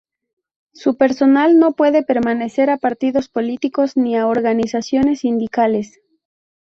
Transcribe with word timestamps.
Su 0.73 0.97
personal 0.97 1.59
no 1.59 1.73
puede 1.73 2.01
pertenecer 2.01 2.71
a 2.71 2.77
Partidos 2.77 3.29
Políticos 3.29 3.97
ni 3.97 4.17
a 4.17 4.25
organizaciones 4.25 5.19
sindicales. 5.19 5.99